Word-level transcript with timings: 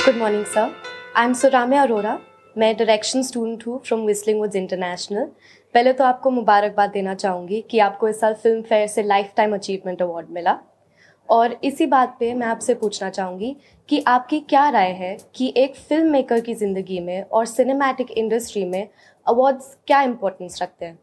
Good 0.00 0.16
morning 0.16 0.44
sir 0.44 0.70
I 1.16 1.26
am 1.26 1.32
Suramya 1.32 1.80
Arora 1.82 2.18
मैं 2.58 2.76
direction 2.76 3.22
student 3.22 3.66
हूँ 3.66 3.80
from 3.86 4.04
whistling 4.06 4.38
woods 4.40 4.56
international 4.56 5.24
पहले 5.74 5.92
तो 5.92 6.04
आपको 6.04 6.30
मुबारकबाद 6.30 6.90
देना 6.90 7.14
चाहूँगी 7.14 7.60
कि 7.70 7.78
आपको 7.78 8.08
इस 8.08 8.20
साल 8.20 8.34
फ़िल्म 8.34 8.62
फेयर 8.62 8.86
से 8.86 9.02
लाइफ 9.02 9.32
टाइम 9.36 9.54
अचीवमेंट 9.54 10.02
अवार्ड 10.02 10.30
मिला। 10.30 10.58
और 11.28 11.58
इसी 11.64 11.86
बात 11.86 12.16
पे 12.20 12.32
मैं 12.34 12.46
आपसे 12.46 12.74
पूछना 12.74 13.10
चाहूँगी 13.10 13.56
कि 13.88 14.02
आपकी 14.06 14.40
क्या 14.40 14.68
राय 14.70 14.90
है 14.92 15.16
कि 15.34 15.52
एक 15.56 15.76
फ़िल्म 15.76 16.10
मेकर 16.12 16.40
की 16.40 16.54
ज़िंदगी 16.54 17.00
में 17.00 17.22
और 17.22 17.46
सिनेमैटिक 17.46 18.10
इंडस्ट्री 18.10 18.64
में 18.64 18.88
अवार्ड्स 19.26 19.76
क्या 19.86 20.02
इम्पोर्टेंस 20.02 20.58
रखते 20.62 20.86
हैं? 20.86 20.98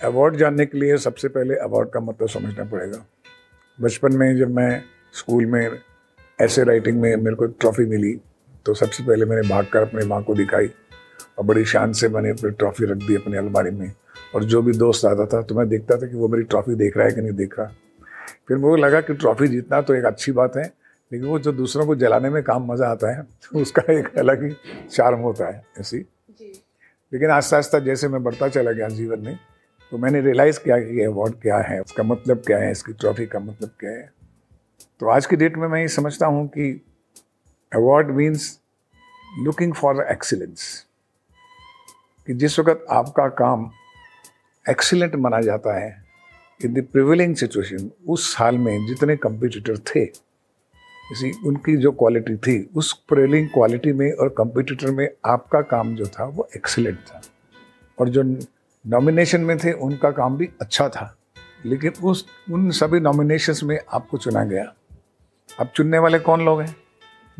अवार्ड 0.00 0.36
जानने 0.36 0.66
के 0.66 0.78
लिए 0.78 0.96
सबसे 0.98 1.28
पहले 1.28 1.56
अवार्ड 1.58 1.90
का 1.90 2.00
मतलब 2.00 2.28
समझना 2.28 2.70
पड़ेगा। 2.70 3.04
बचपन 3.78 4.16
में 4.16 4.36
जब 4.38 4.56
मैं 4.56 4.82
स्कूल 5.14 5.46
में 5.46 5.70
ऐसे 6.38 6.62
राइटिंग 6.64 7.00
में 7.00 7.14
मेरे 7.16 7.36
को 7.36 7.44
एक 7.44 7.54
ट्रॉफी 7.60 7.84
मिली 7.84 8.12
तो 8.66 8.74
सबसे 8.74 9.04
पहले 9.04 9.24
मैंने 9.24 9.48
भाग 9.48 9.66
कर 9.72 9.82
अपनी 9.82 10.04
माँ 10.06 10.22
को 10.22 10.34
दिखाई 10.34 10.70
और 11.38 11.44
बड़ी 11.44 11.64
शान 11.64 11.92
से 11.92 12.08
मैंने 12.08 12.30
अपनी 12.30 12.50
ट्रॉफी 12.52 12.86
रख 12.86 12.96
दी 12.98 13.14
अपनी 13.16 13.36
अलमारी 13.36 13.70
में। 13.70 13.92
और 14.34 14.44
जो 14.44 14.62
भी 14.62 14.72
दोस्त 14.72 15.04
आता 15.04 15.26
था 15.26 15.40
तो 15.42 15.54
मैं 15.54 15.68
देखता 15.68 15.96
था 15.96 16.06
कि 16.06 16.16
वो 16.16 16.28
मेरी 16.28 16.44
ट्रॉफी 16.44 16.74
देख 16.74 16.96
रहा 16.96 17.06
है 17.06 17.12
कि 17.12 17.20
नहीं 17.20 17.32
देख 17.32 17.58
रहा। 17.58 17.72
फिर 18.48 18.56
मुझे 18.56 18.82
लगा 18.82 19.00
कि 19.00 19.14
ट्रॉफी 19.14 19.48
जीतना 19.48 19.80
तो 19.80 19.94
एक 19.94 20.04
अच्छी 20.04 20.32
बात 20.32 20.56
है 20.56 20.64
लेकिन 21.12 21.28
वो 21.28 21.38
जो 21.38 21.52
दूसरों 21.52 21.86
को 21.86 21.94
जलाने 21.96 22.30
में 22.30 22.42
काम 22.42 22.70
मज़ा 22.72 22.88
आता 22.88 23.16
है 23.16 23.22
तो 23.22 23.60
उसका 23.60 23.92
एक 23.92 24.18
अलग 24.18 24.44
ही 24.44 24.50
चार्म 24.90 25.20
होता 25.20 25.48
है 25.48 25.62
ऐसी 25.80 25.98
लेकिन 27.12 27.30
आस्ता 27.30 27.58
आस्ता 27.58 27.78
जैसे 27.78 28.08
मैं 28.08 28.22
बढ़ता 28.24 28.48
चला 28.48 28.72
गया 28.72 28.88
जीवन 28.88 29.20
में 29.20 29.38
तो 29.92 29.98
मैंने 29.98 30.20
रियलाइज़ 30.20 30.58
किया 30.58 30.78
कि 30.78 30.98
ये 30.98 31.04
अवार्ड 31.04 31.34
क्या 31.42 31.58
है 31.58 31.80
उसका 31.80 32.02
मतलब 32.02 32.42
क्या 32.46 32.58
है 32.58 32.70
इसकी 32.72 32.92
ट्रॉफी 32.92 33.26
का 33.26 33.38
मतलब 33.38 33.70
क्या 33.80 33.90
है। 33.90 34.10
तो 35.00 35.08
आज 35.08 35.26
की 35.26 35.36
डेट 35.36 35.56
में 35.56 35.66
मैं 35.68 35.80
ये 35.80 35.88
समझता 35.88 36.26
हूँ 36.26 36.46
कि 36.48 36.70
award 37.74 38.08
means 38.10 38.60
looking 39.38 39.74
for 39.74 40.06
excellence 40.10 40.86
कि 42.26 42.34
जिस 42.34 42.58
वक्त 42.58 42.86
आपका 42.90 43.28
काम 43.28 43.70
एक्सीलेंट 44.70 45.14
माना 45.14 45.40
जाता 45.40 45.78
है 45.78 46.04
इन 46.64 46.74
द 46.74 46.84
प्रिविलिंग 46.92 47.36
सिचुएशन 47.36 47.90
उस 48.08 48.36
साल 48.36 48.58
में 48.58 48.86
जितने 48.86 49.16
कंपिटिटर 49.16 49.78
थे 49.78 50.30
इसी 51.12 51.32
उनकी 51.46 51.76
जो 51.76 51.92
क्वालिटी 51.92 52.36
थी, 52.36 52.70
उस 52.76 52.92
प्रिविलिंग 52.92 53.48
क्वालिटी 53.48 53.92
में 53.92 54.12
और 54.12 54.28
कंपिटिटर 54.28 54.90
में 54.90 55.08
आपका 55.26 55.60
काम 55.60 55.94
जो 55.94 56.06
था, 56.06 56.24
वो 56.24 56.48
एक्सीलेंट 56.56 56.98
था। 56.98 57.22
और 58.00 58.08
जो 58.08 58.22
नॉमिनेशन 58.86 59.40
में 59.40 59.58
थे, 59.58 59.72
उनका 59.72 60.10
काम 60.10 60.36
भी 60.36 60.50
अच्छा 60.60 60.88
था। 60.88 61.16
लेकिन 61.64 61.92
उस, 62.04 62.26
उन 62.50 62.70
सभी 62.70 63.00
नॉमिनेशंस 63.00 63.62
में 63.62 63.78
आपको 63.92 64.18
चुना 64.18 64.44
गया। 64.44 64.74
अब 65.60 65.66
चुनने 65.66 65.98
वाले 65.98 66.18
कौन 66.18 66.44
लोग 66.44 66.60
हैं? 66.60 66.76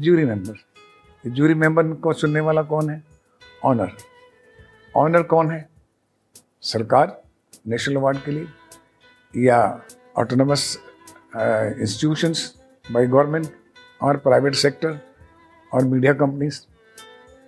जूरी 0.01 0.25
मेंबर 0.25 1.31
जूरी 1.31 1.55
मेंबर 1.55 1.93
को 1.95 2.13
चुनने 2.13 2.41
वाला 2.41 2.63
कौन 2.63 2.91
है? 2.91 3.03
ऑनर 3.65 3.91
ऑनर 4.95 5.23
कौन 5.23 5.51
है? 5.51 5.69
सरकार 6.63 7.23
नेशनल 7.69 7.97
अवार्ड 7.97 8.19
के 8.25 8.31
लिए, 8.31 8.47
या 9.35 9.83
ऑटोनमस 10.19 10.63
इंस्टीट्यूशंस 11.37 12.55
बाय 12.85 13.07
गवर्नमेंट 13.07 13.47
और 14.01 14.17
प्राइवेट 14.19 14.55
सेक्टर 14.55 14.99
और 15.73 15.85
मीडिया 15.85 16.13
कंपनीज़ 16.15 16.61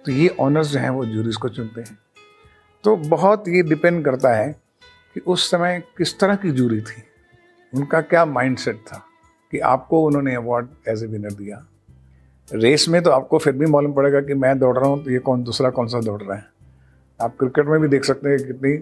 तो 0.05 0.13
ये 0.13 0.29
ऑनर्स 0.41 0.69
जो 0.69 0.79
हैं 0.79 0.91
वो 0.91 1.05
जूरीज 1.07 1.37
को 1.37 1.49
चुनते 1.49 1.81
हैं। 1.81 1.99
तो 2.85 2.97
बहुत 2.97 3.49
ये 3.49 3.63
डिपेंड 3.63 4.05
करता 4.05 4.35
है 4.35 4.53
कि 5.15 5.21
उस 5.21 5.51
समय 5.51 5.83
किस 5.99 6.19
तरह 6.21 6.37
की 6.37 6.51
जूरी 6.51 6.81
थी। 6.81 7.03
उनका 7.73 8.01
क्या 8.03 8.25
माइंडसेट 8.27 8.85
था 8.87 9.05
कि 9.53 9.59
आपको 9.59 10.07
उन्होंने 10.07 10.35
अवार्ड 10.35 10.69
एज 10.89 11.03
ए 11.05 11.07
विनर 11.07 11.33
दिया। 11.35 11.67
रेस 12.49 12.89
में 12.89 13.01
तो 13.03 13.11
आपको 13.11 13.39
फिर 13.39 13.53
भी 13.53 13.67
मालूम 13.67 13.93
पड़ेगा 13.95 14.21
कि 14.21 14.35
मैं 14.35 14.59
दौड़ 14.59 14.77
रहा 14.79 14.89
हूँ 14.89 15.03
तो 15.05 15.11
ये 15.11 15.19
कौन, 15.19 15.43
दूसरा 15.45 15.71
कौन 15.71 15.87
सा 15.89 16.01
दौड़ 16.01 16.23
रहा 16.23 16.37
है। 16.37 16.45
आप 17.21 17.37
क्रिकेट 17.39 17.67
में 17.67 17.81
भी 17.81 17.89
देख 17.89 18.05
सकते 18.05 18.29
हैं 18.29 18.39
कितनी 18.39 18.73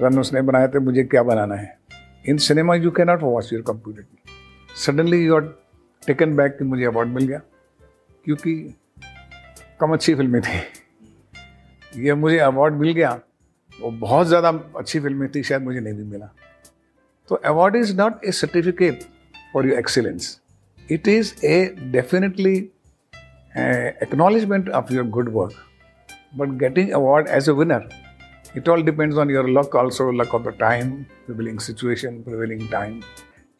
रन 0.00 0.18
उसने 0.18 0.42
बनाए 0.42 0.68
थे, 0.68 0.78
मुझे 0.78 1.04
क्या 1.04 1.22
बनाना 1.22 1.54
है। 1.54 1.76
In 2.24 2.36
cinema 2.38 2.74
you 2.74 2.90
can 2.90 3.06
not 3.06 3.22
watch 3.22 3.52
your 3.52 3.62
computer 3.62 4.04
suddenly 4.76 5.24
you 5.24 5.36
are 5.36 5.42
taken 6.02 6.36
back 6.36 6.56
कि 6.58 6.64
मुझे 6.64 6.84
अवार्ड 6.84 7.08
मिल 7.08 7.26
गया, 7.26 7.40
क्योंकि 8.24 8.54
कम 9.80 9.92
अच्छी 9.92 10.14
फ़िल्में 10.14 10.40
थी। 10.42 12.02
ये 12.02 12.14
मुझे 12.14 12.38
अवार्ड 12.38 12.74
मिल 12.74 12.92
गया, 12.92 13.18
वो 13.72 13.90
बहुत 13.90 14.26
ज़्यादा 14.26 14.48
अच्छी 14.78 15.00
फ़िल्में 15.00 15.28
थी, 15.34 15.42
शायद 15.42 15.62
मुझे 15.62 15.80
नहीं 15.80 15.94
भी 15.94 16.04
मिला। 16.04 16.32
तो 17.28 17.34
award 17.46 17.76
is 17.76 17.96
not 17.96 18.24
a 18.24 18.32
certificate 18.32 19.02
for 19.52 19.66
your 19.66 19.78
excellence 19.78 20.40
it 20.88 21.08
is 21.08 21.34
a 21.46 21.74
definitely 21.92 22.58
acknowledgement 24.02 24.68
of 24.68 24.92
your 24.94 25.06
good 25.06 25.32
work 25.32 25.64
but 26.36 26.50
getting 26.58 26.90
award 26.96 27.28
as 27.36 27.46
a 27.48 27.52
winner, 27.58 27.80
it 28.54 28.66
all 28.68 28.82
depends 28.82 29.18
on 29.18 29.30
your 29.30 29.44
luck 29.48 29.74
also, 29.74 30.06
luck 30.12 30.34
of 30.38 30.42
the 30.46 30.52
time, 30.52 30.90
prevailing 31.26 31.60
situation, 31.66 32.18
prevailing 32.26 32.66
time. 32.72 32.98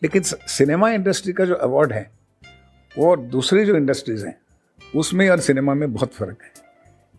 लेकिन 0.02 0.22
cinema 0.22 0.90
industry 0.90 1.32
का 1.32 1.44
जो 1.44 1.54
award 1.54 1.92
है, 1.92 2.10
वो 2.98 3.16
दूसरी 3.16 3.64
जो 3.64 3.76
industries 3.76 4.26
हैं, 4.26 4.34
उसमें 4.96 5.28
और 5.30 5.40
सिनेमा 5.40 5.74
में 5.74 5.92
बहुत 5.92 6.14
फ़र्क 6.14 6.42
है। 6.42 6.52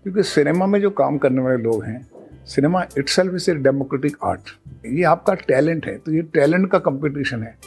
क्योंकि 0.03 0.23
सिनेमा 0.23 0.65
में 0.65 0.79
जो 0.81 0.89
काम 0.89 1.17
करने 1.17 1.41
वाले 1.41 1.63
लोग 1.63 1.83
हैं, 1.83 2.09
cinema 2.45 2.85
itself 3.15 3.33
is 3.35 3.51
a 3.51 3.55
democratic 3.55 4.17
art 4.23 4.41
ये 4.85 5.03
आपका 5.03 5.33
टैलेंट 5.33 5.85
है 5.85 5.97
तो 5.97 6.11
ये 6.11 6.21
टैलेंट 6.21 6.71
का 6.71 6.79
कंपटीशन 6.79 7.43
है। 7.43 7.57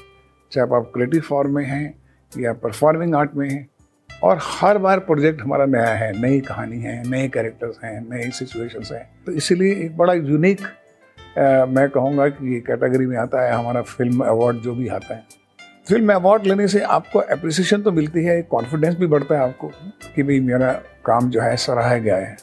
चाहे 0.52 0.76
आप 0.76 0.90
क्रिएटिव 0.94 1.20
फॉर्म 1.20 1.54
में 1.54 1.64
हैं, 1.64 2.02
या 2.38 2.52
परफॉर्मिंग 2.52 3.14
आर्ट 3.14 3.34
में 3.34 3.48
हैं 3.50 3.68
और 4.22 4.38
हर 4.42 4.78
बार 4.78 4.98
प्रोजेक्ट 5.00 5.40
हमारा 5.40 5.64
नया 5.66 5.94
है, 5.94 6.12
नई 6.20 6.40
कहानी 6.40 6.80
है, 6.80 7.02
नए 7.10 7.28
कैरेक्टर्स 7.28 7.78
हैं, 7.84 8.00
नई 8.10 8.30
सिचुएशंस 8.30 8.90
हैं। 8.92 9.04
तो 9.26 9.32
इसीलिए 9.32 9.74
एक 9.76 9.96
बड़ा 9.96 10.14
यूनिक 10.14 10.60
मैं 11.68 11.88
कहूँगा 11.90 12.28
कि 12.28 12.52
ये 12.54 12.60
कैटेगरी 12.60 13.06
में 13.06 13.16
आता 13.18 13.42
है, 13.42 13.52
हमारा 13.52 13.82
फ़िल्म 13.82 14.24
अवार्ड 14.24 14.56
जो 14.58 14.74
भी 14.74 14.88
आता 14.90 15.14
है। 15.14 15.24
फ़िल्म 15.88 16.12
अवार्ड 16.12 16.46
लेने 16.46 16.66
से 16.68 16.80
आपको 16.80 17.18
अप्रिसिएशन 17.18 17.82
तो 17.82 17.92
मिलती 17.92 18.24
है, 18.24 18.38
एक 18.38 18.48
कॉन्फिडेंस 18.48 18.94
भी 18.96 19.06
बढ़ता 19.06 19.34
है 19.34 19.40
आपको 19.42 19.68
कि 20.14 20.22
भाई 20.22 20.40
मेरा 20.42 20.72
काम 21.06 21.30
जो 21.30 21.40
है, 21.40 21.56
सराहा 21.56 21.96
गया 21.96 22.16
है। 22.16 22.36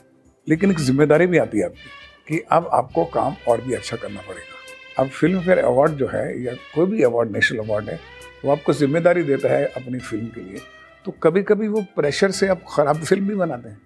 लेकिन 0.48 0.72
एक 0.72 0.80
ज़िम्मेदारी 0.80 1.28
भी 1.28 1.38
आती 1.38 1.60
है 1.60 1.66
आपकी 1.66 1.90
कि 2.28 2.44
अब 2.52 2.70
आपको 2.74 3.04
काम 3.14 3.36
और 3.48 3.62
भी 3.62 3.74
अच्छा 3.74 3.98
करना 3.98 4.22
पड़ेगा। 4.22 5.04
अब 5.04 5.10
फ़िल्म 5.10 5.42
फेयर 5.42 5.60
अवार्ड 5.60 5.92
जो 5.94 6.08
है, 6.08 6.44
या 6.44 6.54
कोई 6.76 6.86
भी 6.88 7.04
अवार्ड 7.04 7.32
नेशनल 7.32 7.60
अवार्ड 7.60 7.90
है, 7.90 8.00
वो 8.46 8.52
आपको 8.52 8.74
ज़िम्मेदारी 8.74 9.24
देता 9.24 9.50
है 9.50 9.66
अपनी 9.68 10.00
फ़िल्म 10.00 10.26
के 10.28 10.42
लिए। 10.42 10.62
तो 11.06 11.12
कभी 11.24 11.42
कभी 11.44 11.68
वो 11.68 11.82
प्रेशर 11.96 12.32
से 12.32 12.48
आप 12.48 12.64
ख़राब 12.70 12.98
फ़िल्म 12.98 13.28
भी 13.28 13.36
बनाते 13.36 13.70
हैं। 13.70 13.80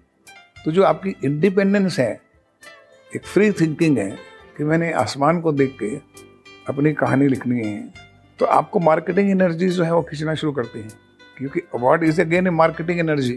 तो 0.64 0.72
जो 0.72 0.82
आपकी 0.82 1.14
इंडिपेंडेंस 1.24 1.98
है, 1.98 2.20
एक 3.10 3.24
फ्री 3.24 3.50
थिंकिंग 3.52 3.98
है 3.98 4.10
कि 4.56 4.64
मैंने 4.64 4.92
आसमान 4.92 5.40
को 5.40 5.52
देख 5.52 5.76
के 5.82 5.94
अपनी 6.68 6.92
कहानी 6.94 7.28
लिखनी 7.28 7.60
है 7.60 8.04
तो 8.38 8.46
आपको 8.46 8.80
मार्केटिंग 8.80 9.30
एनर्जी 9.30 9.68
जो 9.68 9.84
है 9.84 9.92
वो 9.94 10.02
खींचना 10.02 10.34
शुरू 10.34 10.52
करती 10.52 10.80
हैं। 10.80 10.92
क्योंकि 11.38 11.60
award 11.74 12.04
is 12.04 12.20
again 12.20 12.46
a 12.46 12.50
marketing 12.50 13.00
energy 13.00 13.32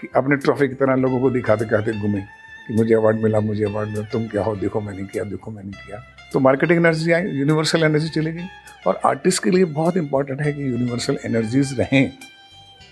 कि 0.00 0.08
अपने 0.16 0.36
ट्रॉफी 0.36 0.68
की 0.68 0.74
तरह 0.74 0.94
लोगों 0.94 1.20
को 1.20 1.30
दिखाते 1.30 1.64
कहते 1.64 1.92
घूमे 1.92 2.20
कि 2.66 2.74
मुझे 2.74 2.94
अवार्ड 2.94 3.22
मिला, 3.22 3.40
मुझे 3.40 3.64
अवार्ड 3.64 3.88
मिला, 3.88 4.02
तुम 4.02 4.26
क्या 4.28 4.42
हो, 4.42 4.56
देखो 4.56 4.80
मैंने 4.80 5.04
किया, 5.04 5.24
देखो 5.24 5.50
मैंने 5.50 5.70
किया। 5.70 6.02
तो 6.32 6.40
मार्केटिंग 6.40 6.78
एनर्जी 6.78 7.12
आई 7.12 7.22
यूनिवर्सल 7.30 7.82
एनर्जी 7.84 8.08
चली 8.08 8.32
गई। 8.32 8.46
और 8.86 9.00
आर्टिस्ट 9.06 9.42
के 9.44 9.50
लिए 9.50 9.64
बहुत 9.64 9.96
इंपॉर्टेंट 9.96 10.40
है 10.40 10.52
कि 10.52 10.62
यूनिवर्सल 10.62 11.18
एनर्जीज 11.24 11.78
रहें। 11.80 12.12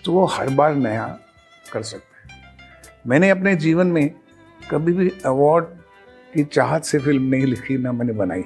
तो 0.05 0.13
वो 0.13 0.25
हर 0.25 0.49
बार 0.49 0.75
नया 0.75 1.07
कर 1.73 1.83
सकते 1.83 2.19
हैं। 2.19 2.43
मैंने 3.07 3.31
अपने 3.31 3.55
जीवन 3.57 3.87
में 3.87 4.11
कभी 4.71 4.93
भी 4.93 5.11
अवार्ड 5.27 5.65
की 6.35 6.45
चाहत 6.45 6.85
से 6.85 6.99
फ़िल्म 6.99 7.23
नहीं 7.23 7.47
लिखी, 7.47 7.77
ना 7.79 7.93
मैंने 7.93 8.13
बनाई। 8.13 8.45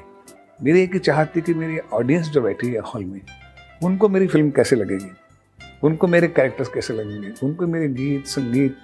मेरी 0.63 0.83
एक 0.83 0.93
ही 0.93 0.99
चाहत 0.99 1.33
थी 1.37 1.41
कि 1.41 1.55
मेरी 1.55 1.79
ऑडियंस 1.93 2.27
जो 2.27 2.41
बैठी 2.41 2.69
है 2.69 2.81
हॉल 2.81 3.05
में, 3.05 3.21
उनको 3.83 4.09
मेरी 4.09 4.27
फ़िल्म 4.27 4.51
कैसे 4.51 4.77
लगेगी? 4.77 5.11
उनको 5.83 6.07
मेरे 6.07 6.29
कैरेक्टर्स 6.29 6.69
कैसे 6.69 6.95
लगेंगे? 6.95 7.33
उनको 7.43 7.67
मेरे 7.67 7.89
गीत, 7.89 8.27
संगीत, 8.27 8.77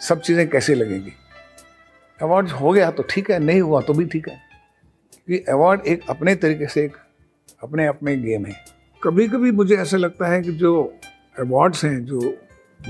सब 0.00 0.20
चीज़ें 0.20 0.48
कैसे 0.48 0.74
लगेंगी? 0.74 1.12
अवार्ड 2.22 2.48
हो 2.48 2.72
गया 2.72 2.90
तो 2.90 3.02
ठीक 3.10 3.30
है, 3.30 3.38
नहीं 3.38 3.60
हुआ 3.60 3.80
तो 3.80 3.94
भी 3.94 4.04
ठीक 4.06 4.28
है। 4.28 4.40
क्योंकि 5.26 5.44
अवार्ड 5.52 5.80
एक 5.80 6.02
अपने 6.10 6.34
तरीके 6.34 6.66
से 6.66 6.84
एक 6.84 6.96
अपने 7.62 7.86
अपने 7.86 8.16
गेम 8.16 8.46
है। 8.46 8.54
कभी 9.02 9.28
कभी 9.28 9.50
मुझे 9.50 9.76
ऐसा 9.76 9.96
लगता 9.96 10.26
है 10.26 10.42
कि 10.42 10.52
जो 10.52 10.94
अवार्ड्स 11.38 11.84
हैं 11.84 12.04
जो 12.04 12.34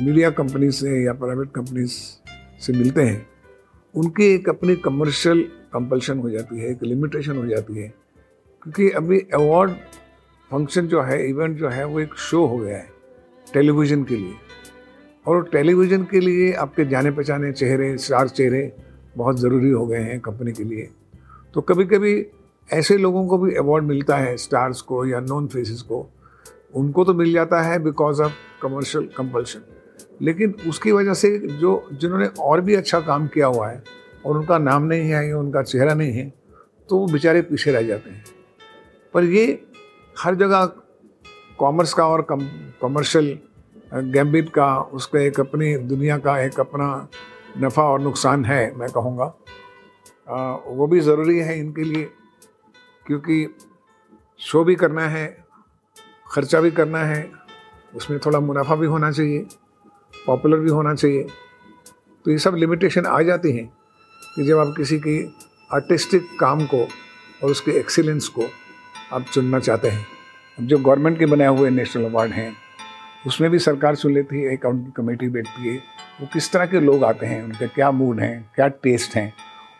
मीडिया 0.00 0.30
कंपनी 0.30 0.70
से 0.70 1.04
या 1.04 1.12
प्राइवेट 1.12 1.48
कंपनीज़ 1.50 1.92
से 2.60 2.72
मिलते 2.72 3.02
हैं, 3.02 3.26
उनकी 3.94 4.34
एक 4.34 4.48
अपनी 4.48 4.76
कमर्शियल 4.76 5.42
कंपल्शन 5.72 6.18
हो 6.18 6.30
जाती 6.30 6.58
है, 6.58 6.70
एक 6.70 6.82
लिमिटेशन 6.82 7.36
हो 7.36 7.46
जाती 7.46 7.74
है। 7.74 7.94
क्योंकि 8.62 8.90
अभी 8.90 9.18
अवार्ड 9.20 9.70
फ़ंक्शन 10.50 10.86
जो 10.86 11.02
है 11.02 11.28
इवेंट 11.28 11.56
जो 11.58 11.68
है, 11.68 11.86
वो 11.86 12.00
एक 12.00 12.14
शो 12.14 12.46
हो 12.46 12.58
गया 12.58 12.76
है 12.76 12.88
टेलीविज़न 13.54 14.04
के 14.04 14.16
लिए। 14.16 14.34
और 15.26 15.48
टेलीविज़न 15.52 16.04
के 16.04 16.20
लिए 16.20 16.52
आपके 16.52 16.84
जाने 16.84 17.10
पहचाने 17.10 17.52
चेहरे 17.52 17.98
स्टार 17.98 18.28
चेहरे 18.28 18.76
बहुत 19.16 19.40
ज़रूरी 19.40 19.70
हो 19.70 19.86
गए 19.86 20.00
हैं 20.00 20.20
कंपनी 20.20 20.52
के 20.52 20.64
लिए। 20.64 20.90
तो 21.54 21.60
कभी 21.60 21.84
कभी 21.84 22.26
ऐसे 22.72 22.96
लोगों 22.96 23.26
को 23.26 23.38
भी 23.38 23.54
अवार्ड 23.54 23.84
मिलता 23.84 24.16
है 24.16 24.36
स्टार्स 24.36 24.80
को 24.80 25.06
या 25.06 25.20
नॉन 25.20 25.46
फेसिस 25.46 25.82
को 25.82 26.14
उनको 26.74 27.04
तो 27.04 27.14
मिल 27.14 27.32
जाता 27.32 27.60
है 27.62 27.78
बिकॉज़ 27.78 28.22
ऑफ़ 28.22 28.32
कमर्शियल 28.62 29.08
कंपल्शन 29.16 29.62
लेकिन 30.22 30.54
उसकी 30.68 30.92
वजह 30.92 31.14
से 31.14 31.38
जो, 31.38 31.88
जिन्होंने 31.92 32.26
और 32.40 32.60
भी 32.60 32.74
अच्छा 32.74 33.00
काम 33.00 33.26
किया 33.26 33.46
हुआ 33.46 33.68
है, 33.68 33.82
और 34.26 34.36
उनका 34.36 34.58
नाम 34.58 34.82
नहीं 34.84 35.10
है, 35.10 35.28
या 35.28 35.38
उनका 35.38 35.62
चेहरा 35.62 35.94
नहीं 35.94 36.12
है 36.12 36.32
तो 36.88 36.98
वो 36.98 37.06
बेचारे 37.06 37.42
पीछे 37.42 37.72
रह 37.72 37.82
जाते 37.82 38.10
हैं। 38.10 38.24
पर 39.14 39.24
ये 39.24 39.62
हर 40.16 40.34
जगह 40.34 40.64
कॉमर्स 41.58 41.92
का 41.94 42.06
और 42.06 42.26
कमर्शियल 42.30 43.38
गैम्बिट 43.94 44.48
का, 44.50 44.76
उसका 44.78 45.20
एक 45.20 45.40
अपनी 45.40 45.76
दुनिया 45.78 46.18
का 46.18 46.38
एक 46.40 46.60
अपना 46.60 47.08
नफ़ा 47.58 47.82
और 47.82 48.00
नुकसान 48.00 48.44
है, 48.44 48.74
मैं 48.76 48.88
कहूँगा। 48.90 49.24
वो 50.68 50.86
भी 50.86 51.00
ज़रूरी 51.00 51.38
है 51.38 51.58
इनके 51.58 51.84
लिए, 51.84 52.08
क्योंकि 53.06 53.46
शो 54.40 54.64
भी 54.64 54.74
करना 54.74 55.06
है 55.08 55.41
ख़र्चा 56.32 56.60
भी 56.60 56.70
करना 56.70 56.98
है, 56.98 57.30
उसमें 57.94 58.18
थोड़ा 58.26 58.40
मुनाफा 58.40 58.74
भी 58.74 58.86
होना 58.86 59.10
चाहिए 59.10 59.46
पॉपुलर 60.26 60.58
भी 60.58 60.70
होना 60.70 60.94
चाहिए। 60.94 61.22
तो 62.24 62.30
ये 62.30 62.38
सब 62.38 62.54
लिमिटेशन 62.54 63.06
आ 63.06 63.20
जाती 63.22 63.52
हैं 63.52 63.66
कि 64.36 64.44
जब 64.44 64.58
आप 64.58 64.74
किसी 64.76 64.98
की 64.98 65.18
आर्टिस्टिक 65.70 66.28
काम 66.40 66.64
को 66.66 66.82
और 67.42 67.50
उसके 67.50 67.70
एक्सीलेंस 67.70 68.28
को 68.28 68.48
आप 69.12 69.24
चुनना 69.32 69.58
चाहते 69.58 69.88
हैं। 69.88 70.06
अब 70.58 70.66
जो 70.66 70.78
गवर्नमेंट 70.78 71.18
के 71.18 71.26
बनाए 71.26 71.48
हुए 71.48 71.70
नेशनल 71.70 72.04
अवार्ड 72.04 72.32
हैं, 72.32 72.52
उसमें 73.26 73.50
भी 73.50 73.58
सरकार 73.58 73.96
चुन 73.96 74.14
लेती 74.14 74.42
है 74.42 74.52
एक 74.54 74.66
कमेटी 74.96 75.28
बैठती 75.28 75.68
है। 75.68 75.76
वो 76.20 76.28
किस 76.32 76.50
तरह 76.52 76.66
के 76.66 76.80
लोग 76.80 77.04
आते 77.04 77.26
हैं, 77.26 77.42
उनके 77.42 77.66
क्या 77.68 77.90
मूड 77.90 78.20
हैं, 78.20 78.50
क्या 78.54 78.68
टेस्ट 78.68 79.16
हैं, 79.16 79.32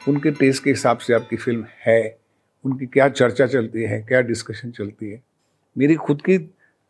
उनके 0.09 0.31
टेस्ट 0.31 0.65
के 0.65 0.71
हिसाब 0.71 0.99
से 0.99 1.15
आपकी 1.15 1.37
फ़िल्म 1.37 1.65
है, 1.87 2.19
उनकी 2.65 2.87
क्या 2.87 3.09
चर्चा 3.09 3.47
चलती 3.47 3.83
है, 3.83 4.03
क्या 4.03 4.21
डिस्कशन 4.21 4.71
चलती 4.71 5.11
है। 5.11 5.23
मेरी 5.79 5.95
खुद 5.95 6.23
की 6.23 6.39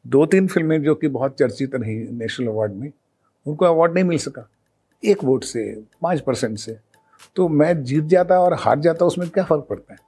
दो 0.06 0.26
तीन 0.26 0.46
फ़िल्में 0.46 0.82
जो 0.82 0.94
कि 0.94 1.08
बहुत 1.08 1.38
चर्चित 1.38 1.74
रही 1.74 1.96
नेशनल 1.96 2.46
अवार्ड 2.46 2.72
में, 2.72 2.92
उनको 3.46 3.64
अवार्ड 3.64 3.94
नहीं 3.94 4.04
मिल 4.04 4.18
सका। 4.18 4.50
एक 5.04 5.24
वोट 5.24 5.44
से, 5.44 5.82
पाँच 6.02 6.20
परसेंट 6.20 6.58
से। 6.58 6.78
तो 7.36 7.48
मैं 7.48 7.82
जीत 7.84 8.04
जाता 8.04 8.40
और 8.40 8.54
हार 8.54 8.78
जाता, 8.78 9.04
उसमें 9.04 9.28
क्या 9.28 9.44
फ़र्क 9.44 9.66
पड़ता 9.70 9.92
है? 9.94 9.98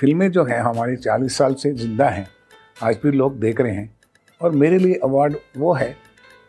फ़िल्में 0.00 0.30
जो 0.30 0.44
हैं 0.44 0.60
हमारी 0.60 0.96
चालीस 0.96 1.36
साल 1.36 1.54
से 1.54 1.72
ज़िंदा 1.72 2.08
हैं, 2.08 2.28
आज 2.82 2.98
भी 3.02 3.10
लोग 3.10 3.40
देख 3.40 3.60
रहे 3.60 3.72
हैं। 3.72 3.96
और 4.42 4.50
मेरे 4.50 4.78
लिए 4.78 4.94
अवार्ड 4.94 5.36
वो 5.56 5.72
है 5.72 5.96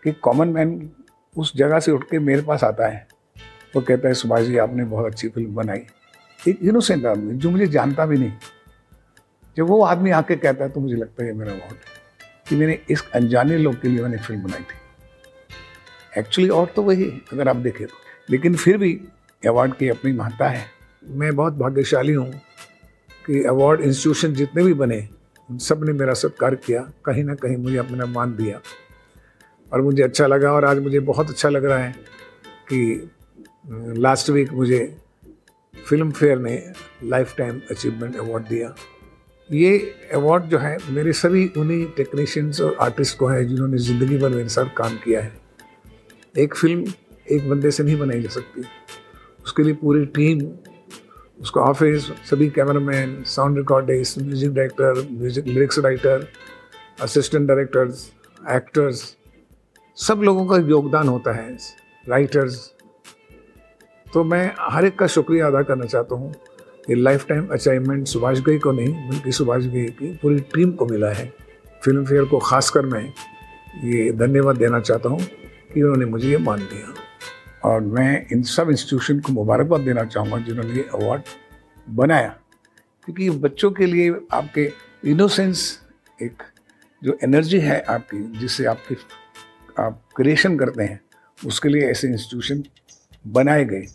कि 0.03 0.11
कॉमन 0.11 0.47
मैन 0.47 0.89
उस 1.37 1.55
जगह 1.55 1.79
से 1.79 1.91
उठ 1.91 2.03
के 2.03 2.19
मेरे 2.19 2.41
पास 2.41 2.63
आता 2.63 2.87
है। 2.87 3.07
वो 3.75 3.81
कहता 3.81 4.07
है, 4.07 4.13
सुभाष 4.13 4.43
जी, 4.43 4.57
आपने 4.57 4.83
बहुत 4.83 5.05
अच्छी 5.05 5.27
फ़िल्म 5.27 5.55
बनाई। 5.55 5.85
एक 6.47 6.59
इनोसेंट 6.63 7.05
आदमी, 7.05 7.33
जो 7.33 7.49
मुझे 7.49 7.67
जानता 7.67 8.05
भी 8.05 8.17
नहीं। 8.17 8.31
जब 9.57 9.65
वो 9.65 9.81
आदमी 9.83 10.11
आके 10.11 10.35
कहता 10.35 10.63
है 10.63 10.69
तो 10.69 10.79
मुझे 10.79 10.95
लगता 10.95 11.23
है 11.23 11.33
मेरा 11.33 11.51
अवार्ड 11.51 12.49
कि 12.49 12.55
मैंने 12.55 12.79
इस 12.89 13.03
अनजाने 13.15 13.57
लोग 13.57 13.81
के 13.81 13.87
लिए 13.87 14.01
मैंने 14.01 14.17
फ़िल्म 14.17 14.43
बनाई 14.43 14.61
थी। 14.61 16.19
एक्चुअली 16.19 16.49
और 16.49 16.65
तो 16.75 16.81
वही 16.81 17.05
अगर 17.33 17.47
आप 17.49 17.55
देखें 17.55 17.85
तो। 17.87 17.93
लेकिन 18.29 18.55
फिर 18.55 18.77
भी 18.77 18.93
अवार्ड 19.43 19.73
की 19.73 19.89
अपनी 19.89 20.11
महत्ता 20.13 20.47
है। 20.47 20.65
मैं 21.03 21.35
बहुत 21.35 21.53
भाग्यशाली 21.53 22.13
हूँ 22.13 22.31
कि 23.25 23.43
अवार्ड 23.43 23.81
इंस्टीट्यूशन 23.81 24.33
जितने 24.33 24.63
भी 24.63 24.73
बने, 24.73 25.07
उन 25.49 25.57
सबने 25.57 25.93
मेरा 25.93 26.13
सत्कार 26.13 26.55
किया। 26.55 26.81
कहीं 27.05 27.23
ना 27.23 27.35
कहीं 27.35 27.57
मुझे 27.57 27.77
अपना 27.77 28.05
मान 28.05 28.35
दिया। 28.35 28.59
और 29.71 29.81
मुझे 29.81 30.03
अच्छा 30.03 30.27
लगा 30.27 30.51
और 30.51 30.65
आज 30.65 30.79
मुझे 30.79 30.99
बहुत 30.99 31.29
अच्छा 31.29 31.49
लग 31.49 31.65
रहा 31.65 31.77
है 31.77 31.95
कि 32.71 33.09
लास्ट 33.97 34.29
वीक 34.29 34.51
मुझे 34.53 34.97
फ़िल्म 35.73 36.11
फेयर 36.11 36.37
ने 36.37 36.55
लाइफ 37.03 37.35
टाइम 37.37 37.61
अचीवमेंट 37.71 38.15
अवार्ड 38.15 38.47
दिया। 38.47 38.73
ये 39.53 39.77
अवार्ड 40.13 40.43
जो 40.43 40.57
है, 40.57 40.77
मेरे 40.89 41.13
सभी 41.13 41.45
उन्हीं 41.57 41.85
टेक्नीशियंस 41.97 42.61
और 42.61 42.75
आर्टिस्ट 42.81 43.17
को 43.17 43.27
है 43.27 43.43
जिन्होंने 43.45 43.77
ज़िंदगी 43.79 44.17
भर 44.17 44.29
मेरे 44.29 44.49
साथ 44.49 44.73
काम 44.77 44.95
किया 45.03 45.21
है। 45.21 45.31
एक 46.35 46.55
फ़िल्म 46.55 46.93
एक 47.27 47.49
बंदे 47.49 47.71
से 47.71 47.83
नहीं 47.83 47.97
बनाई 47.99 48.21
जा 48.21 48.29
सकती। 48.29 48.61
उसके 49.45 49.63
लिए 49.63 49.73
पूरी 49.73 50.05
टीम 50.15 50.41
उसका 51.39 51.61
ऑफ़िस 51.61 52.03
सभी 52.29 52.49
cameraman 52.49 53.23
sound 53.27 53.57
recordist 53.57 54.17
music 54.19 54.53
director 54.53 55.07
music 55.11 55.47
lyrics 55.47 55.79
writer 55.79 56.27
assistant 57.01 57.47
directors 57.47 58.09
actors 58.51 59.03
सब 59.97 60.21
लोगों 60.23 60.45
का 60.45 60.57
योगदान 60.69 61.07
होता 61.07 61.31
है। 61.33 61.57
राइटर्स 62.05 62.55
तो 64.07 64.23
मैं 64.23 64.53
हर 64.61 64.85
एक 64.85 64.97
का 64.99 65.07
शुक्रिया 65.09 65.47
अदा 65.47 65.61
करना 65.63 65.85
चाहता 65.85 66.15
हूँ। 66.15 66.33
ये 66.89 66.95
लाइफ 66.95 67.27
टाइम 67.27 67.47
अचीवमेंट 67.47 68.07
सुभाष 68.07 68.39
गई 68.39 68.59
को 68.59 68.71
नहीं, 68.71 69.09
बल्कि 69.09 69.31
सुभाष 69.31 69.63
गई 69.63 69.85
की 69.85 70.07
पूरी 70.21 70.39
टीम 70.39 70.71
को 70.71 70.85
मिला 70.85 71.11
है। 71.11 71.33
फ़िल्म 71.83 72.05
फेयर 72.05 72.25
को 72.25 72.39
खासकर 72.39 72.85
मैं 72.85 73.03
ये 73.83 74.11
धन्यवाद 74.11 74.57
देना 74.57 74.79
चाहता 74.79 75.09
हूँ 75.09 75.19
कि 75.73 75.81
उन्होंने 75.81 76.05
मुझे 76.05 76.29
ये 76.29 76.37
मान 76.37 76.59
दिया 76.59 76.93
और 77.69 77.81
मैं 77.81 78.27
इन 78.31 78.43
सब 78.43 78.69
इंस्टीट्यूशन 78.69 79.19
को 79.19 79.33
मुबारकबाद 79.33 79.81
देना 79.81 80.03
चाहूँगा 80.03 80.37
जिन्होंने 80.37 80.73
ये 80.73 80.85
अवार्ड 80.93 81.21
बनाया। 81.89 82.35
क्योंकि 83.05 83.29
बच्चों 83.29 83.71
के 83.71 83.85
लिए 83.85 84.15
आपके 84.31 84.71
इनोसेंस 85.05 85.79
एक 86.21 86.43
जो 87.03 87.17
एनर्जी 87.23 87.59
है 87.59 87.81
आपकी, 87.81 88.39
जिससे 88.39 88.65
आपकी 88.65 88.95
आप 89.79 90.01
क्रिएशन 90.15 90.57
करते 90.57 90.83
हैं, 90.83 90.99
उसके 91.45 91.69
लिए 91.69 91.89
ऐसे 91.89 92.07
इंस्टीट्यूशन 92.07 92.63
बनाए 93.27 93.65
गए। 93.65 93.85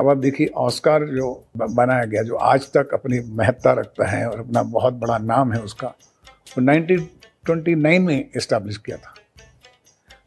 अब 0.00 0.08
आप 0.08 0.16
देखिए, 0.16 0.46
ऑस्कार 0.46 1.04
जो 1.04 1.46
बनाया 1.56 2.04
गया, 2.04 2.22
जो 2.22 2.36
आज 2.36 2.72
तक 2.72 2.94
अपनी 2.94 3.20
महत्ता 3.20 3.72
रखता 3.72 4.06
है 4.06 4.30
और 4.30 4.40
अपना 4.40 4.62
बहुत 4.62 4.94
बड़ा 4.94 5.18
नाम 5.18 5.52
है 5.52 5.60
उसका, 5.60 5.88
वो 6.28 6.60
नाइनटीन 6.60 7.08
ट्वेंटी 7.44 7.74
नाइन 7.74 8.02
में 8.02 8.30
इस्टेब्लिश 8.36 8.76
किया 8.76 8.96
था। 8.96 9.14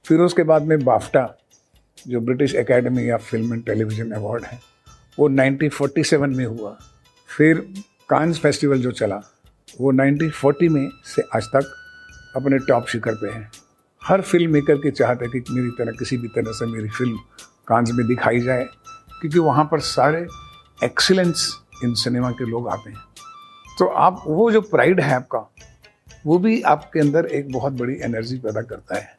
फिर 0.06 0.20
उसके 0.20 0.44
बाद 0.44 0.62
में 0.62 0.84
बाफ्टा, 0.84 1.38
जो 2.08 2.20
ब्रिटिश 2.20 2.56
एकेडमी 2.56 3.10
या 3.10 3.18
फ़िल्म 3.18 3.54
एंड 3.54 3.66
टेलीविज़न 3.66 4.12
अवार्ड 4.12 4.44
है, 4.44 4.60
वो 5.20 5.30
1947 5.30 6.38
में 6.38 6.46
हुआ। 6.46 6.78
फिर 7.38 7.74
कांस 8.10 8.40
फेस्टिवल 8.40 8.82
जो 8.82 8.92
चला, 8.92 9.22
वो 9.82 9.92
1940 9.92 10.70
में 10.70 10.90
से 11.16 11.24
आज 11.36 11.44
तक 11.44 11.72
अपने 12.36 12.58
टॉप 12.58 12.88
शिखर 12.88 13.14
पे 13.16 13.28
है। 13.28 13.52
हर 14.04 14.22
फ़िल्म 14.22 14.54
मेकर 14.54 14.76
के 14.76 14.92
चाहते 14.92 15.26
हैं 15.26 15.42
कि 15.42 15.54
मेरी 15.54 15.70
तरह, 15.70 15.92
किसी 15.92 16.18
भी 16.18 16.28
तरह 16.28 16.52
से 16.52 16.66
मेरी 16.66 16.90
फ़िल्म 16.90 17.18
कांस 17.68 17.92
में 17.92 18.08
दिखाई 18.08 18.40
जाए। 18.40 18.66
क्योंकि 19.22 19.40
वहाँ 19.40 19.64
पर 19.66 19.80
सारे 19.80 20.26
एक्सीलेंस 20.84 21.52
इन 21.84 21.94
सिनेमा 21.94 22.32
के 22.32 22.46
लोग 22.46 22.68
आते 22.70 22.90
हैं। 22.90 23.06
तो 23.80 23.86
आप, 23.86 24.24
वो 24.28 24.52
जो 24.52 24.62
प्राइड 24.62 25.00
है 25.00 25.14
आपका, 25.14 25.40
वो 26.26 26.38
भी 26.38 26.62
आपके 26.62 27.00
अंदर 27.00 27.26
एक 27.26 27.52
बहुत 27.52 27.74
बड़ी 27.74 27.96
एनर्जी 28.02 28.38
पैदा 28.40 28.62
करता 28.62 28.96
है। 28.96 29.16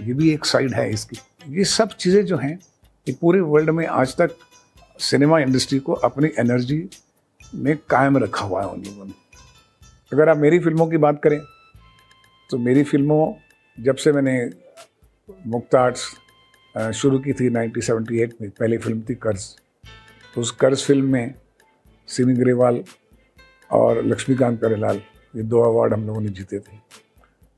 ये 0.00 0.14
भी 0.14 0.32
एक 0.32 0.44
साइड 0.44 0.74
है 0.74 0.90
इसकी। 0.90 1.16
ये 1.48 1.64
सब 1.64 1.88
चीज़ें 1.90 2.24
जो 2.26 2.36
हैं, 2.36 2.58
ये 3.06 3.16
पूरे 3.20 3.40
वर्ल्ड 3.40 3.70
में 3.70 3.86
आज 3.86 4.16
तक 4.16 4.36
सिनेमा 5.00 5.38
इंडस्ट्री 5.38 5.78
को 5.78 5.92
अपनी 5.92 6.30
एनर्जी 6.38 6.88
में 7.54 7.76
कायम 7.90 8.18
रखा 8.18 8.44
हुआ 8.46 8.62
है 8.62 8.68
उन 8.68 8.82
लोगों 8.84 9.04
ने। 9.06 9.12
अगर 10.12 10.28
आप 10.28 10.36
मेरी 10.36 10.58
फ़िल्मों 10.58 10.86
की 10.86 10.96
बात 10.96 11.20
करें 11.22 11.40
तो 12.50 12.58
मेरी 12.58 12.82
फ़िल्मों, 12.84 13.32
जब 13.78 13.96
से 13.96 14.12
मैंने 14.12 14.50
मुक्त 15.46 15.74
आर्ट्स 15.74 16.08
शुरू 16.74 17.18
की 17.18 17.32
थी 17.32 17.48
1978 17.50 18.32
में, 18.40 18.50
पहली 18.50 18.76
फ़िल्म 18.78 19.02
थी 19.08 19.14
कर्ज। 19.14 19.44
तो 20.34 20.40
उस 20.40 20.50
कर्ज 20.50 20.84
फ़िल्म 20.84 21.12
में 21.12 21.34
सिमी 22.08 22.34
ग्रेवाल 22.34 22.82
और 23.70 24.04
लक्ष्मीकांत 24.04 24.60
करेलाल, 24.60 25.00
ये 25.36 25.42
दो 25.42 25.60
अवार्ड 25.60 25.92
हम 25.92 26.06
लोगों 26.06 26.20
ने 26.20 26.28
जीते 26.28 26.58
थे। 26.58 26.76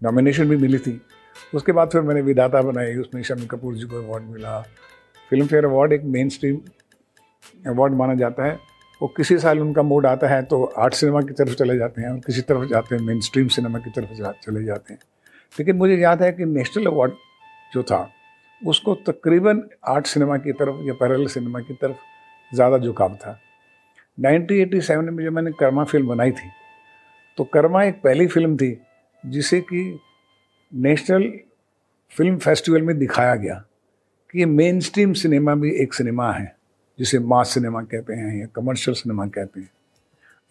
नॉमिनेशन 0.02 0.48
भी 0.48 0.56
मिली 0.56 0.78
थी। 0.78 1.00
उसके 1.54 1.72
बाद 1.72 1.90
फिर 1.90 2.00
मैंने 2.00 2.20
विधाता 2.20 2.62
बनाई, 2.62 2.94
उसमें 2.94 3.22
शमी 3.22 3.46
कपूर 3.46 3.74
जी 3.74 3.86
को 3.86 3.96
अवार्ड 3.96 4.24
मिला। 4.24 4.60
फ़िल्म 5.30 5.46
फेयर 5.46 5.64
अवार्ड 5.64 5.92
एक 5.92 6.02
मेन 6.04 6.28
स्ट्रीम 6.28 6.60
अवार्ड 7.66 7.94
माना 7.94 8.14
जाता 8.14 8.44
है। 8.44 8.58
वो 9.00 9.08
किसी 9.16 9.38
साल 9.38 9.60
उनका 9.60 9.82
मूड 9.82 10.06
आता 10.06 10.28
है 10.28 10.42
तो 10.42 10.64
आर्ट 10.64 10.94
सिनेमा 10.94 11.20
की 11.20 11.34
तरफ़ 11.34 11.54
चले 11.54 11.76
जाते 11.78 12.02
हैं 12.02 12.08
और 12.08 12.18
किसी 12.18 12.40
तरफ़ 12.40 12.64
जाते 12.64 12.94
हैं 12.96 13.02
मेन 13.02 13.20
स्ट्रीम 13.20 13.48
सिनेमा 13.48 13.78
की 13.78 13.90
तरफ़ 13.90 14.12
चले 14.42 14.64
जाते 14.64 14.92
हैं। 14.92 15.00
लेकिन 15.58 15.76
मुझे 15.76 15.96
याद 15.96 16.22
है 16.22 16.32
कि 16.32 16.44
नेशनल 16.44 16.86
अवार्ड 16.86 17.12
जो 17.72 17.82
था 17.82 17.98
उसको 18.60 18.94
तकरीबन 19.06 19.62
आर्ट 19.88 20.06
सिनेमा 20.06 20.36
की 20.38 20.52
तरफ़ 20.52 20.86
या 20.86 20.94
पैरल 21.00 21.26
सिनेमा 21.28 21.60
की 21.60 21.74
तरफ़ 21.74 21.96
ज़्यादा 22.52 22.78
झुकाव 22.78 23.14
था। 23.16 23.38
1987 24.18 25.10
में 25.10 25.24
जब 25.24 25.32
मैंने 25.32 25.50
कर्मा 25.60 25.84
फ़िल्म 25.84 26.08
बनाई 26.08 26.30
थी 26.32 26.50
तो 27.38 27.44
कर्मा 27.46 27.82
एक 27.84 28.00
पहली 28.02 28.26
फ़िल्म 28.26 28.56
थी 28.56 28.76
जिसे 29.24 29.60
कि 29.62 29.82
नेशनल 30.72 31.30
फ़िल्म 32.12 32.38
फेस्टिवल 32.38 32.82
में 32.82 32.98
दिखाया 32.98 33.34
गया 33.36 33.54
कि 34.34 34.38
ये 34.38 34.46
मेन 34.46 34.80
स्ट्रीम 34.80 35.12
सिनेमा 35.12 35.54
भी 35.54 35.70
एक 35.82 35.94
सिनेमा 35.94 36.30
है, 36.32 36.54
जिसे 36.98 37.18
मास 37.20 37.54
सिनेमा 37.54 37.82
कहते 37.82 38.14
हैं 38.14 38.34
या 38.38 38.46
कमर्शियल 38.56 38.94
सिनेमा 38.94 39.26
कहते 39.26 39.60
हैं। 39.60 39.70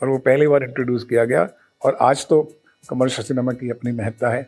और 0.02 0.10
वो 0.10 0.18
पहली 0.20 0.48
बार 0.48 0.64
इंट्रोड्यूस 0.64 1.04
किया 1.04 1.26
गया 1.26 1.48
और 1.82 1.98
आज 2.02 2.26
तो 2.30 2.42
कमर्शियल 2.90 3.28
सिनेमा 3.28 3.52
की 3.54 3.70
अपनी 3.70 3.92
महत्ता 3.92 4.30
है। 4.30 4.48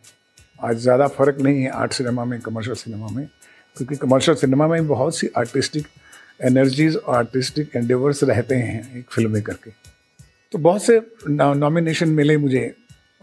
आज 0.63 0.77
ज़्यादा 0.77 1.07
फ़र्क 1.09 1.41
नहीं 1.41 1.63
है 1.63 1.69
आर्ट 1.71 1.91
सिनेमा 1.93 2.25
में 2.25 2.39
कमर्शियल 2.41 2.75
सिनेमा 2.75 3.07
में। 3.09 3.27
क्योंकि 3.77 3.95
कमर्शियल 3.95 4.37
सिनेमा 4.37 4.67
में 4.67 4.87
बहुत 4.87 5.17
सी 5.17 5.27
आर्टिस्टिक 5.37 5.87
एनर्जीज 6.45 6.95
और 6.95 7.15
आर्टिस्टिक 7.15 7.75
एंडेवर्स 7.75 8.23
रहते 8.23 8.55
हैं 8.55 8.97
एक 8.97 9.11
फ़िल्म 9.11 9.31
मेकर 9.31 9.53
के। 9.53 9.71
तो 10.53 10.59
बहुत 10.59 10.83
से 10.83 10.99
नॉमिनेशन 11.29 12.09
मिले 12.09 12.37
मुझे। 12.37 12.73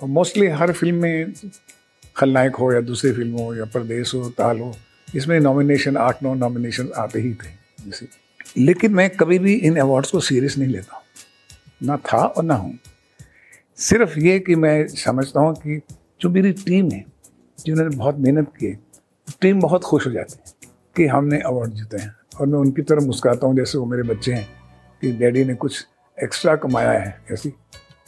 और 0.00 0.08
मोस्टली 0.08 0.46
हर 0.48 0.72
फ़िल्म 0.72 0.94
में 0.94 1.32
खलनायक 2.16 2.56
हो 2.56 2.72
या 2.72 2.80
दूसरी 2.80 3.12
फ़िल्म 3.12 3.32
हो 3.32 3.54
या 3.54 3.64
परदेश 3.64 4.14
हो, 4.14 4.28
ताल 4.30 4.58
हो, 4.58 4.74
इसमें 5.14 5.38
नॉमिनेशन 5.40 5.96
आठ, 5.96 6.22
नौ 6.22 6.34
नॉमिनेशन 6.34 6.88
आते 6.96 7.20
ही 7.20 7.32
थे, 7.34 7.50
जैसे। 7.86 8.08
लेकिन 8.56 8.94
मैं 8.94 9.08
कभी 9.10 9.38
भी 9.38 9.54
इन 9.54 9.76
अवार्ड्स 9.76 10.10
को 10.10 10.20
सीरियस 10.20 10.58
नहीं 10.58 10.68
लेता 10.68 11.02
ना 11.82 11.96
था 11.96 12.18
और 12.18 12.44
ना 12.44 12.54
हूँ। 12.54 12.78
सिर्फ़ 13.78 14.18
ये 14.18 14.38
कि 14.38 14.54
मैं 14.54 14.86
समझता 14.88 15.40
हूँ 15.40 15.54
कि 15.56 15.80
जो 16.20 16.30
मेरी 16.30 16.52
टीम 16.54 16.90
है, 16.90 17.04
जिन्होंने 17.58 17.96
बहुत 17.96 18.18
मेहनत 18.18 18.52
की 18.56 18.76
टीम 19.40 19.60
बहुत 19.60 19.84
खुश 19.84 20.06
हो 20.06 20.12
जाती 20.12 20.36
है 20.38 20.72
कि 20.96 21.06
हमने 21.06 21.38
अवार्ड 21.42 21.72
जीते 21.72 21.96
हैं। 21.96 22.14
और 22.40 22.46
मैं 22.46 22.58
उनकी 22.58 22.82
तरफ़ 22.82 23.04
मुस्कुराता 23.04 23.46
हूँ, 23.46 23.56
जैसे 23.56 23.78
वो 23.78 23.84
मेरे 23.86 24.02
बच्चे 24.04 24.32
हैं, 24.32 24.46
कि 25.02 25.12
डैडी 25.12 25.44
ने 25.44 25.54
कुछ 25.54 25.86
एक्स्ट्रा 26.18 26.54
कमाया 26.56 26.90
है, 26.90 27.18
ऐसी। 27.32 27.50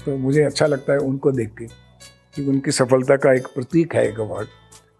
तो 0.04 0.16
मुझे 0.18 0.42
अच्छा 0.42 0.66
लगता 0.66 0.92
है 0.92 0.98
उनको 1.00 1.32
देख 1.32 1.54
के 1.58 1.66
कि 2.34 2.46
उनकी 2.48 2.70
सफलता 2.70 3.16
का 3.16 3.32
एक 3.32 3.46
प्रतीक 3.46 3.94
है 3.94 4.06
एक 4.08 4.20
अवार्ड 4.20 4.48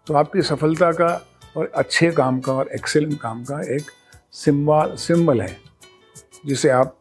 तो 0.07 0.13
आपकी 0.13 0.41
सफलता 0.41 0.91
का 0.91 1.09
और 1.57 1.71
अच्छे 1.75 2.11
काम 2.11 2.39
का 2.39 2.53
और 2.53 2.69
एक्सेलेंट 2.75 3.19
काम 3.19 3.43
का 3.43 3.59
एक 3.75 3.91
सिम्बल, 4.33 4.95
सिंबल 4.97 5.41
है, 5.41 5.55
जिसे 6.45 6.69
आप 6.69 6.95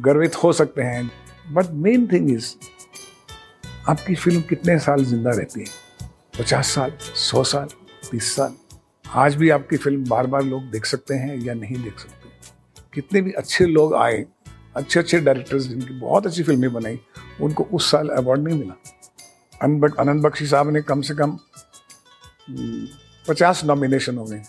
गर्वित 0.00 0.42
हो 0.44 0.52
सकते 0.52 0.82
हैं। 0.82 1.10
बट 1.52 1.70
मेन 1.84 2.06
थिंग 2.12 2.30
इज़ 2.30 2.54
आपकी 3.88 4.14
फ़िल्म 4.14 4.40
कितने 4.40 4.78
साल 4.78 5.04
ज़िंदा 5.04 5.30
रहती 5.30 5.60
है? 5.60 5.66
पचास 6.38 6.68
साल, 6.68 6.92
सौ 7.14 7.42
साल, 7.44 7.68
तीस 8.10 8.34
साल, 8.36 8.54
आज 9.14 9.34
भी 9.34 9.50
आपकी 9.50 9.76
फ़िल्म 9.76 10.04
बार 10.08 10.26
बार 10.26 10.42
लोग 10.42 10.70
देख 10.70 10.84
सकते 10.86 11.14
हैं 11.14 11.36
या 11.36 11.54
नहीं 11.54 11.82
देख 11.82 11.98
सकते। 11.98 12.28
कितने 12.94 13.20
भी 13.20 13.32
अच्छे 13.32 13.66
लोग 13.66 13.94
आए 13.94 14.24
अच्छे 14.76 15.00
अच्छे 15.00 15.18
डायरेक्टर्स 15.20 15.62
जिनकी 15.62 15.98
बहुत 16.00 16.26
अच्छी 16.26 16.42
फ़िल्में 16.42 16.72
बनाई, 16.72 17.00
उनको 17.40 17.64
उस 17.64 17.90
साल 17.90 18.08
अवार्ड 18.08 18.40
नहीं 18.40 18.58
मिला। 18.58 18.74
अनंत 19.62 20.22
बख्शी 20.22 20.46
साहब 20.46 20.70
ने 20.70 20.82
कम 20.82 21.00
से 21.00 21.14
कम 21.14 21.38
पचास 23.28 23.64
नॉमिनेशन 23.64 24.18
हो 24.18 24.24
गए। 24.24 24.42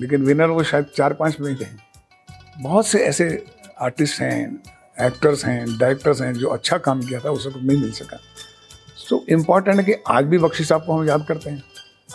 लेकिन 0.00 0.22
विनर 0.22 0.46
वो 0.46 0.62
शायद 0.62 0.86
चार 0.96 1.14
पाँच 1.14 1.40
में 1.40 1.54
थे। 1.56 1.66
बहुत 2.58 2.86
से 2.86 3.04
ऐसे 3.04 3.44
आर्टिस्ट 3.80 4.20
हैं 4.20 4.62
एक्टर्स 5.00 5.44
हैं 5.44 5.78
डायरेक्टर्स 5.78 6.20
हैं 6.22 6.32
जो 6.34 6.48
अच्छा 6.48 6.78
काम 6.78 7.02
किया 7.02 7.20
था, 7.20 7.30
उसे 7.30 7.50
नहीं 7.50 7.80
मिल 7.80 7.92
सका। 7.92 8.18
सो 9.02 9.24
इंपॉर्टेंट 9.30 9.76
है 9.78 9.84
कि 9.84 9.94
आज 10.08 10.24
भी 10.24 10.38
बख्शी 10.38 10.64
साहब 10.64 10.84
को 10.86 10.92
हम 10.92 11.08
याद 11.08 11.24
करते 11.28 11.50
हैं। 11.50 11.62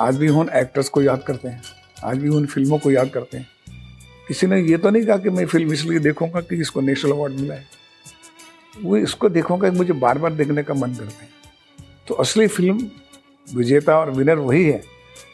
आज 0.02 0.18
भी 0.18 0.28
उन 0.30 0.50
एक्टर्स 0.56 0.90
को 0.90 1.02
याद 1.02 1.24
करते 1.24 1.48
हैं। 1.48 1.62
आज 2.04 2.18
भी 2.18 2.30
उन 2.30 2.46
फ़िल्मों 2.46 2.78
को 2.78 2.92
याद 2.92 3.10
करते 3.10 3.38
हैं। 3.38 3.48
किसी 4.28 4.48
ने 4.48 4.62
ये 4.62 4.78
तो 4.78 4.90
नहीं 4.90 5.06
कहा 5.06 5.18
कि 5.18 5.30
मैं 5.30 5.46
फ़िल्म 5.46 5.74
इसलिए 5.74 6.00
देखूँगा 6.00 6.42
कि 6.42 6.56
इसको 6.56 6.82
नेशनल 6.82 7.12
अवार्ड 7.12 7.34
मिला 7.34 7.54
है। 7.54 7.66
वो 8.76 8.98
इसको 8.98 9.30
देखूँगा 9.30 9.70
कि 9.70 9.78
मुझे 9.78 9.94
बार 9.96 10.18
बार 10.18 10.34
देखने 10.34 10.64
का 10.64 10.74
मन 10.74 10.94
करता 10.96 11.22
है। 11.22 11.30
तो 12.08 12.14
असली 12.16 12.48
फ़िल्म 12.48 12.90
विजेता 13.48 13.98
और 14.00 14.12
विनर 14.12 14.38
वही 14.38 14.64
है, 14.64 14.82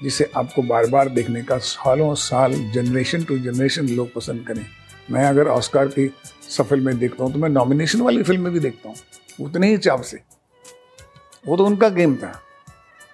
जिसे 0.03 0.29
आपको 0.37 0.61
बार 0.63 0.87
बार 0.87 1.09
देखने 1.09 1.43
का 1.43 1.57
सालों 1.59 2.13
साल 2.17 2.53
जनरेशन 2.73 3.23
टू 3.23 3.37
जनरेशन 3.39 3.89
लोग 3.89 4.13
पसंद 4.13 4.45
करें। 4.47 4.65
मैं 5.11 5.25
अगर 5.25 5.47
ऑस्कार 5.49 5.87
की 5.89 6.09
सफल 6.49 6.79
में 6.79 6.97
देखता 6.99 7.23
हूँ 7.23 7.33
तो 7.33 7.39
मैं 7.39 7.49
नॉमिनेशन 7.49 8.01
वाली 8.01 8.23
फ़िल्म 8.23 8.49
भी 8.49 8.59
देखता 8.59 8.89
हूँ, 8.89 8.95
उतने 9.41 9.69
ही 9.69 9.77
चाव 9.79 10.01
से। 10.01 10.19
वो 11.45 11.57
तो 11.57 11.65
उनका 11.65 11.89
गेम 11.89 12.15
था। 12.15 12.31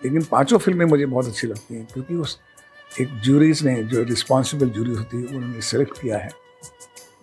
लेकिन 0.03 0.24
पाँचों 0.24 0.57
फ़िल्में 0.57 0.86
मुझे 0.86 1.05
बहुत 1.05 1.27
अच्छी 1.27 1.48
लगती 1.48 1.75
हैं, 1.75 1.86
क्योंकि 1.93 2.15
उस 2.15 2.39
एक 2.91 3.19
जूरीज 3.19 3.63
ने, 3.63 3.83
जो 3.83 4.03
रिस्पॉन्सिबल 4.03 4.69
जूरी 4.69 4.93
होती 4.93 5.17
है, 5.17 5.24
उन्होंने 5.27 5.62
सेलेक्ट 5.62 6.01
किया 6.01 6.17
है। 6.17 6.29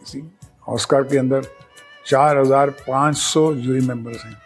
इसी 0.02 0.22
ऑस्कार 0.68 1.02
के 1.02 1.18
अंदर 1.18 1.46
चार 2.06 2.38
हज़ार 2.38 2.70
पाँच 2.70 3.16
सौ 3.16 3.52
जूरी 3.54 3.80
मेंबर्स 3.80 4.24
हैं। 4.24 4.36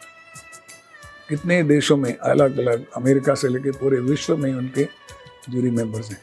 कितने 1.29 1.63
देशों 1.63 1.97
में 1.97 2.17
अलग 2.17 2.59
अलग 2.59 2.85
अमेरिका 2.97 3.35
से 3.35 3.49
लेकर 3.49 3.71
पूरे 3.71 3.99
विश्व 4.01 4.37
में 4.37 4.53
उनके 4.55 4.85
जूरी 5.49 5.71
मेंबर्स 5.71 6.11
हैं। 6.11 6.21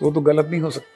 तो 0.00 0.10
तो 0.10 0.20
गलत 0.20 0.48
नहीं 0.50 0.60
हो 0.60 0.70
सकते। 0.70 0.94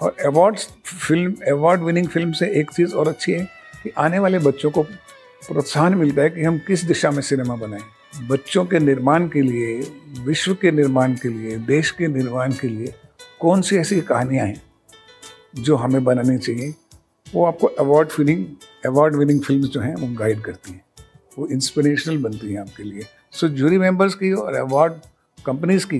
और 0.00 0.16
awards 0.26 0.68
film 0.86 1.34
award 1.50 1.82
winning 1.82 2.08
film 2.08 2.32
से 2.32 2.50
एक 2.60 2.70
चीज़ 2.70 2.94
और 2.94 3.08
अच्छी 3.08 3.32
है 3.32 3.44
कि 3.82 3.90
आने 3.98 4.18
वाले 4.18 4.38
बच्चों 4.38 4.70
को 4.70 4.82
प्रोत्साहन 4.82 5.94
मिलता 5.94 6.22
है 6.22 6.30
कि 6.30 6.42
हम 6.42 6.58
किस 6.58 6.84
दिशा 6.84 7.10
में 7.10 7.22
सिनेमा 7.22 7.56
बनाएँ। 7.56 7.82
बच्चों 8.22 8.64
के 8.64 8.78
निर्माण 8.78 9.28
के 9.28 9.42
लिए, 9.42 9.80
विश्व 10.20 10.54
के 10.54 10.70
निर्माण 10.70 11.14
के 11.14 11.28
लिए, 11.28 11.56
देश 11.58 11.90
के 11.90 12.08
निर्माण 12.08 12.52
के 12.52 12.68
लिए 12.68 12.94
कौन 13.40 13.62
सी 13.62 13.76
ऐसी 13.76 14.00
कहानियाँ 14.00 14.46
हैं 14.46 14.62
जो 15.56 15.76
हमें 15.76 16.04
बनानी 16.04 16.38
चाहिए? 16.38 16.74
वो 17.26 17.44
आपको 17.44 17.66
award 17.66 18.08
winning 18.18 18.44
award 18.86 19.16
winning 19.16 19.40
film 19.42 19.62
जो 19.62 19.80
हैं, 19.80 19.94
वो 19.94 20.14
गाइड 20.14 20.40
करती 20.40 20.72
हैं। 20.72 20.84
वो 21.38 21.46
इंस्पिरेशनल 21.46 22.18
बनती 22.18 22.52
हैं 22.52 22.60
आपके 22.60 22.82
लिए। 22.82 23.06
सो 23.32 23.48
जूरी 23.48 23.78
मेंबर्स 23.78 24.14
की 24.14 24.32
और 24.32 24.54
अवार्ड 24.54 24.92
कंपनीज़ 25.46 25.86
की 25.86 25.96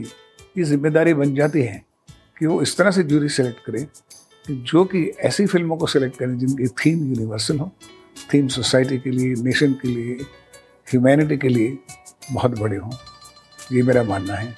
ये 0.59 0.65
ज़िम्मेदारी 0.65 1.15
बन 1.15 1.35
जाती 1.35 1.63
है 1.63 1.83
कि 2.39 2.47
वो 2.47 2.63
इस 2.63 2.77
तरह 2.77 2.91
से 2.91 3.03
जूरी 3.03 3.29
सेलेक्ट 3.29 3.65
करें 3.67 3.85
कि 4.45 4.55
जो 4.73 4.85
कि 4.85 5.05
ऐसी 5.21 5.47
फ़िल्मों 5.47 5.77
को 5.77 5.87
सेलेक्ट 5.87 6.19
करें 6.19 6.39
जिनकी 6.39 6.67
थीम 6.67 7.07
यूनिवर्सल 7.09 7.59
हो 7.59 7.71
थीम 8.35 8.49
सोसाइटी 8.49 8.99
के 8.99 9.11
लिए 9.11 9.35
नेशन 9.43 9.73
के 9.73 9.89
लिए 9.89 10.17
ह्यूमैनिटी 10.91 11.37
के 11.37 11.49
लिए। 11.49 11.79
बहुत 12.33 12.59
बड़े 12.59 12.77
हों, 12.77 12.91
ये 13.73 13.83
मेरा 13.83 14.03
मानना 14.03 14.35
है। 14.35 14.55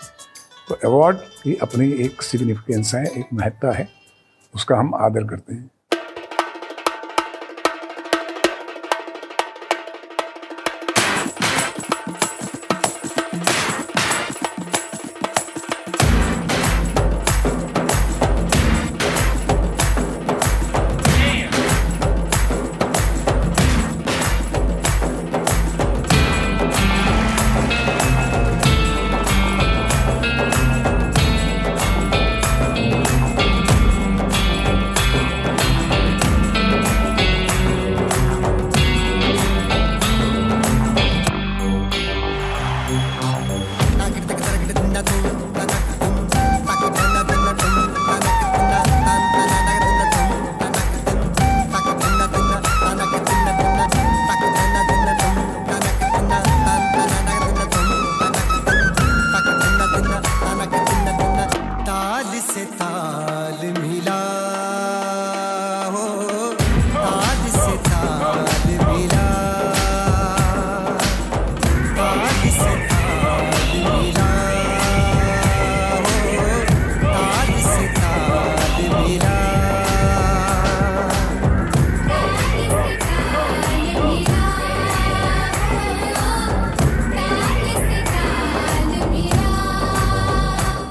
तो 0.68 0.74
अवार्ड 0.84 1.16
की 1.42 1.54
अपनी 1.56 1.90
एक 2.04 2.22
सिग्निफिकेंस 2.22 2.94
है, 2.94 3.04
एक 3.08 3.26
महत्ता 3.34 3.72
है, 3.72 3.88
उसका 4.54 4.76
हम 4.76 4.94
आदर 4.94 5.26
करते 5.26 5.54
हैं। 5.54 5.70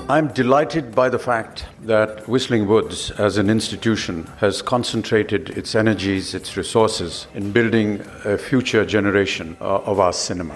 I'm 0.08 0.28
delighted 0.28 0.94
by 0.94 1.10
the 1.10 1.18
fact 1.18 1.66
that 1.82 2.28
Whistling 2.30 2.68
Woods, 2.68 3.10
as 3.18 3.38
an 3.38 3.50
institution, 3.50 4.30
has 4.38 4.62
concentrated 4.62 5.50
its 5.58 5.74
energies, 5.74 6.36
its 6.36 6.56
resources 6.56 7.26
in 7.34 7.52
building 7.52 8.02
a 8.24 8.38
future 8.38 8.86
generation 8.86 9.58
uh, 9.60 9.78
of 9.78 10.00
our 10.00 10.14
cinema. 10.14 10.54